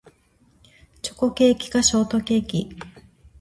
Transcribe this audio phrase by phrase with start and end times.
[1.03, 2.71] チョコケーキかショートケーキ